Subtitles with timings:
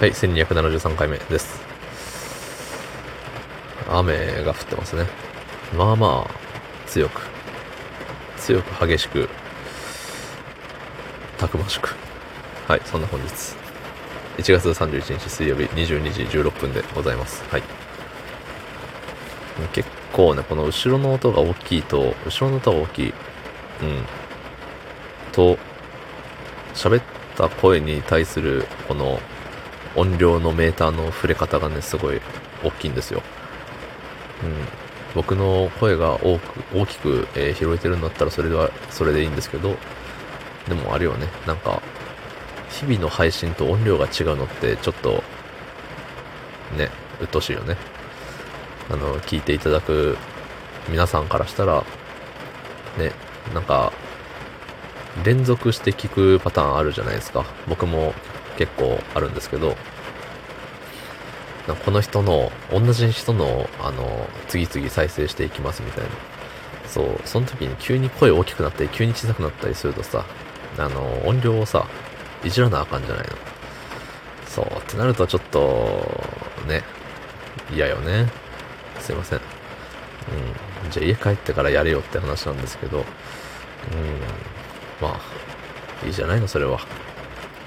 [0.00, 1.60] はい、1273回目です。
[3.86, 5.04] 雨が降ってますね。
[5.76, 7.20] まあまあ、強く、
[8.38, 9.28] 強く激しく、
[11.36, 11.94] たくましく。
[12.66, 13.28] はい、そんな本日。
[14.38, 17.44] 1月31日水曜日22時16分でございます。
[17.50, 17.62] はい。
[19.74, 23.14] 結構ね、この後ろの音が大きいと、後ろの音が大きい。
[23.82, 24.06] うん。
[25.32, 25.58] と、
[26.72, 27.02] 喋っ
[27.36, 29.20] た声に対する、この、
[29.96, 32.20] 音量のメーターの触れ方がね、すごい
[32.62, 33.22] 大きいんですよ。
[34.42, 34.54] うん。
[35.14, 39.76] 僕の声が多く、大きく、えー、拾えてるんだったらそれでは、それでいいんですけど、
[40.68, 41.82] でもあれよね、なんか、
[42.70, 45.24] 日々の配信と音量が違うのってちょっと、
[46.76, 47.76] ね、鬱陶しいよね。
[48.88, 50.16] あの、聞いていただく
[50.88, 51.84] 皆さんからしたら、
[52.98, 53.12] ね、
[53.52, 53.92] なんか、
[55.24, 57.44] 連続して聞くパターンあるじゃないですか。
[57.68, 59.74] 僕も結結構あるんですけど、
[61.86, 66.10] この人の、同じ人の、あの、次々再生していきますみたいな。
[66.86, 70.26] そう、その時に急に声大きくなったり、急に小さくなったりするとさ、
[70.76, 71.86] あの、音量をさ、
[72.44, 73.30] いじらなあかんじゃないの。
[74.46, 76.22] そう、ってなるとちょっと、
[76.68, 76.82] ね、
[77.72, 78.28] 嫌よね。
[78.98, 79.38] すいません。
[80.84, 80.90] うん。
[80.90, 83.04] じゃあ家帰ってからやれよって話なんですけど、うん。
[85.00, 86.78] まあ、いいじゃないの、それは。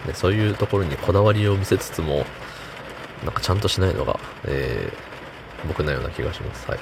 [0.05, 2.25] で、そういうところにこだわりを見せつつも、
[3.23, 6.69] なんかちゃんとしないのが、えー、僕のような気がします。
[6.69, 6.79] はい。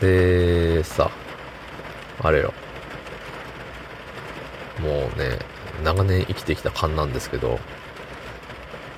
[0.00, 1.10] で、さ、
[2.22, 2.52] あれよ。
[4.80, 5.38] もうね、
[5.84, 7.58] 長年生きてきた勘なんですけど、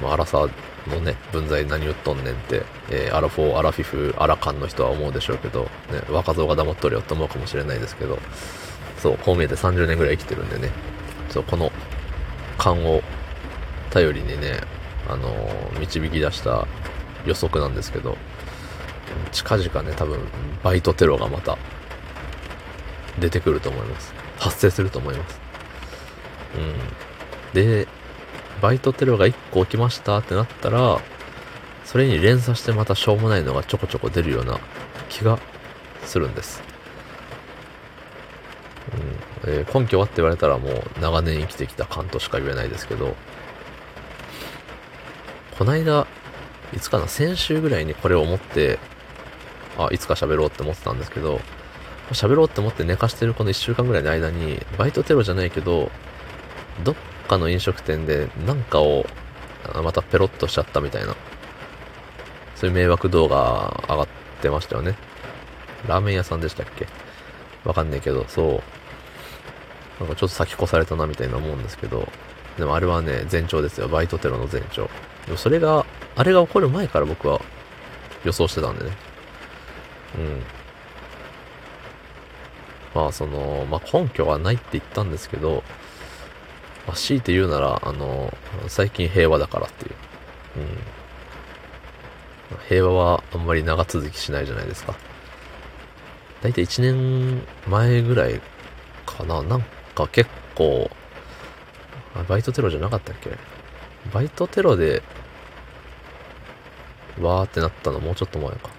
[0.01, 0.51] まあ、アラサー
[0.91, 5.69] のね、分際何言っとんねんって、えー、アラフォー、アラフィフ、アラカンの人は思うでしょうけど、ね、
[6.11, 8.19] 若造が黙っとるよって思うかもしれないですけど、
[8.99, 10.71] そう、こう見えて30年ぐらい生きてるんでね、
[11.31, 11.71] そう、この
[12.63, 13.03] 勘を
[13.91, 14.61] 頼りにね、
[15.09, 16.69] あのー、導き出した
[17.27, 18.17] 予測なんですけど、
[19.33, 20.21] 近々ね、多分、
[20.63, 21.59] バイトテロがまた、
[23.19, 24.15] 出てくると思います。
[24.39, 25.41] 発生すると思います。
[26.55, 27.53] うん。
[27.53, 27.89] で、
[28.61, 31.01] バイトテロが1個起きましたってなったら、
[31.85, 34.61] それに連鎖してまたしょうもないのがちょこちょこ出るような
[35.09, 35.41] 気が
[36.05, 36.63] するんです。
[39.45, 43.17] えー、根拠はって言われたらもう長年生きてきた感としか言えないですけど、
[45.59, 46.07] こないだ、
[46.75, 48.79] いつかな、先週ぐらいにこれを思って、
[49.79, 51.41] あ、いつか喋ろうって思ってたんですけど、
[52.11, 55.91] 喋ろうって思って寝かしてるこの1週間ぐらいの間に、バイトテロじゃないけど、
[56.85, 56.95] どっ
[57.29, 59.07] かの飲食店でなんかを
[59.83, 61.15] またペロッとしちゃったみたいな、
[62.55, 64.09] そういう迷惑動画上がっ
[64.41, 64.97] てましたよね。
[65.89, 66.87] ラーメン屋さんでしたっけ？
[67.65, 68.63] わかんないけど、そう。
[70.01, 72.09] なんかちょっと先越されたなみたいな思うんですけど、
[72.59, 73.89] でもあれはね、前兆ですよ。
[73.89, 74.91] バイトテロの前兆。
[75.27, 75.87] でもそれが、
[76.17, 77.41] あれが起こる前から僕は
[78.25, 78.91] 予想してたんでね。
[80.19, 80.43] うん。
[82.95, 85.63] まあその、まあ根拠はないって言ったんですけど、
[86.87, 88.33] まあ、強いて言うなら、あの、
[88.69, 89.95] 最近平和だからっていう。
[90.57, 90.61] う
[92.55, 92.63] ん。
[92.69, 94.95] 平和はあんまり長続きしないじゃないですか。
[96.43, 98.41] だいたい1年前ぐらい
[99.07, 99.43] かな。
[99.43, 99.65] なん
[99.95, 100.91] か結構、
[102.29, 103.31] バイトテロじゃなかったっけ？
[104.13, 105.03] バイトテロで、
[107.21, 108.71] わーってなったのもうちょっと前か。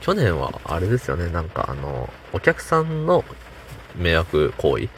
[0.00, 1.28] 去年はあれですよね。
[1.28, 3.24] なんかあの、お客さんの
[3.96, 4.88] 迷惑行為？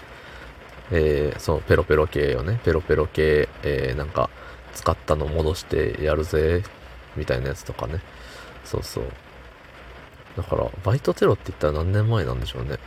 [0.92, 4.28] えー、そのペロペロ系をね、ペロペロ系、えー、なんか、
[4.74, 6.62] 使ったの戻してやるぜ、
[7.16, 8.00] みたいなやつとかね。
[8.64, 9.04] そうそう。
[10.36, 12.78] だから、バイトテロって言ったら何年前なんでしょうね。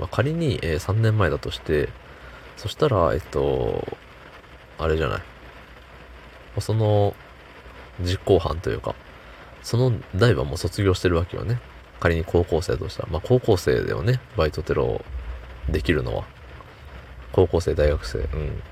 [0.00, 1.90] まあ、仮に、えー、3年前だとして、
[2.56, 3.86] そしたら、えっと、
[4.78, 5.22] あれじゃない。
[6.58, 7.14] その、
[8.00, 8.94] 実行犯というか、
[9.62, 11.60] その代はもう卒業してるわけよね。
[12.00, 13.08] 仮に高校生としたら。
[13.10, 14.20] まあ、高校生だよね。
[14.38, 15.04] バイトテロ
[15.68, 16.24] できるのは。
[17.32, 18.18] 高校生、大学生。
[18.20, 18.62] うん。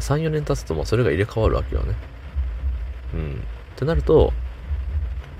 [0.00, 1.94] 3、4年経つともうそれが入れ替わるわけよね。
[3.12, 3.32] うん。
[3.32, 3.34] っ
[3.76, 4.32] てなると、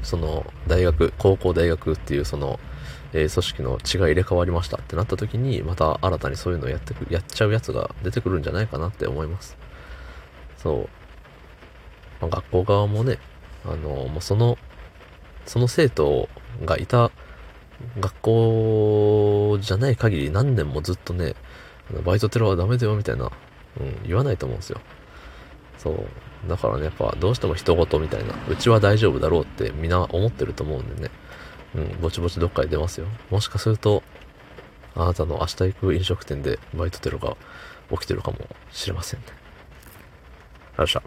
[0.02, 2.60] その、大学、高校、大学っていうその、
[3.12, 9.56] えー、組織の血が入れ替わりましたってなった時に、また新たにそういうのをやってく、やっちゃうやつが出てくるんじゃないかなって思います。
[10.58, 10.88] そう。
[12.20, 13.18] まあ、学校側もね、
[13.64, 14.58] あの、もうその、
[15.44, 16.28] その生徒
[16.64, 17.10] がいた
[18.00, 21.34] 学校じゃない限り何年もずっとね、
[22.04, 23.30] バイトテロはダメだよみたいな、
[23.80, 24.80] うん、言わないと思うんですよ。
[25.78, 26.48] そう。
[26.48, 31.10] だからね、やっぱどうしても人事みたいな、うちは大丈夫だろうってみんな思ってると思うんでね。
[31.76, 33.06] うん、ぼちぼちどっかで出ますよ。
[33.30, 34.02] もしかすると、
[34.94, 37.36] あなたの明日行く飲食店でバイトテロが
[37.90, 38.38] 起きてるかも
[38.72, 39.26] しれませんね。
[40.78, 41.02] よっしゃ。